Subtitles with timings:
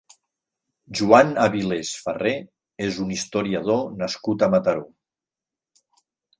[0.99, 2.33] Juan Avilés Farré
[2.87, 4.85] és un historiador nascut a Mataró.